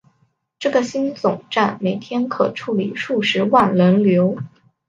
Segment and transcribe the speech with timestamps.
[0.57, 4.35] 这个新总站每日可处理数十万人流。